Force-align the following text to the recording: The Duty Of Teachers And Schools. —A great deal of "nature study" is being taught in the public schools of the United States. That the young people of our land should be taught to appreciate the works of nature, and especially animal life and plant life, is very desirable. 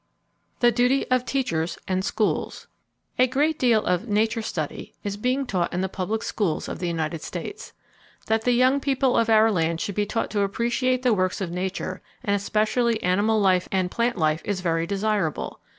The 0.61 0.71
Duty 0.71 1.07
Of 1.11 1.25
Teachers 1.25 1.77
And 1.87 2.03
Schools. 2.03 2.65
—A 3.19 3.27
great 3.27 3.59
deal 3.59 3.85
of 3.85 4.07
"nature 4.07 4.41
study" 4.41 4.95
is 5.03 5.15
being 5.15 5.45
taught 5.45 5.71
in 5.71 5.81
the 5.81 5.89
public 5.89 6.23
schools 6.23 6.67
of 6.67 6.79
the 6.79 6.87
United 6.87 7.21
States. 7.21 7.71
That 8.25 8.41
the 8.43 8.51
young 8.53 8.79
people 8.79 9.15
of 9.15 9.29
our 9.29 9.51
land 9.51 9.79
should 9.79 9.93
be 9.93 10.07
taught 10.07 10.31
to 10.31 10.41
appreciate 10.41 11.03
the 11.03 11.13
works 11.13 11.39
of 11.39 11.51
nature, 11.51 12.01
and 12.23 12.35
especially 12.35 13.03
animal 13.03 13.39
life 13.39 13.69
and 13.71 13.91
plant 13.91 14.17
life, 14.17 14.41
is 14.43 14.61
very 14.61 14.87
desirable. 14.87 15.59